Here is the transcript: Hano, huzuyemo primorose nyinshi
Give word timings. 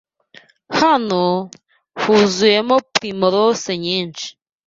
Hano, 0.79 1.23
huzuyemo 2.01 2.75
primorose 2.95 3.71
nyinshi 3.85 4.27